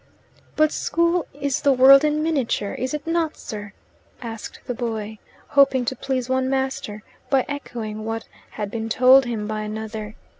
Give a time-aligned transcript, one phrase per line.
[0.55, 3.71] "But school is the world in miniature, is it not, sir?"
[4.19, 8.27] asked the boy, hoping to please one master by echoing what
[8.57, 10.15] had been told him by another.